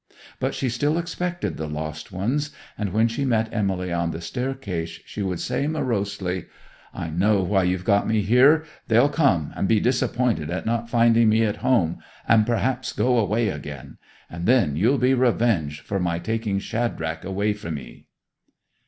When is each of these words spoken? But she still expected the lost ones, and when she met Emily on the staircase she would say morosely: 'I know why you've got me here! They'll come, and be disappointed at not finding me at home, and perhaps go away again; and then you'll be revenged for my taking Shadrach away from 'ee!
But 0.39 0.55
she 0.55 0.67
still 0.67 0.97
expected 0.97 1.57
the 1.57 1.67
lost 1.69 2.11
ones, 2.11 2.49
and 2.75 2.91
when 2.91 3.07
she 3.07 3.23
met 3.23 3.53
Emily 3.53 3.93
on 3.93 4.09
the 4.09 4.19
staircase 4.19 4.99
she 5.05 5.21
would 5.21 5.39
say 5.39 5.67
morosely: 5.67 6.47
'I 6.91 7.11
know 7.11 7.43
why 7.43 7.65
you've 7.65 7.85
got 7.85 8.07
me 8.07 8.23
here! 8.23 8.63
They'll 8.87 9.09
come, 9.09 9.53
and 9.55 9.67
be 9.67 9.79
disappointed 9.79 10.49
at 10.49 10.65
not 10.65 10.89
finding 10.89 11.29
me 11.29 11.43
at 11.45 11.57
home, 11.57 11.99
and 12.27 12.47
perhaps 12.47 12.93
go 12.93 13.19
away 13.19 13.49
again; 13.49 13.99
and 14.27 14.47
then 14.47 14.75
you'll 14.75 14.97
be 14.97 15.13
revenged 15.13 15.81
for 15.85 15.99
my 15.99 16.17
taking 16.17 16.57
Shadrach 16.57 17.23
away 17.23 17.53
from 17.53 17.77
'ee! 17.77 18.07